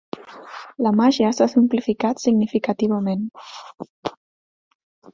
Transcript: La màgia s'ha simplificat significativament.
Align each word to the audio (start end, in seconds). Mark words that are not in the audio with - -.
La 0.85 0.93
màgia 0.99 1.29
s'ha 1.39 1.47
simplificat 1.53 2.25
significativament. 2.25 3.31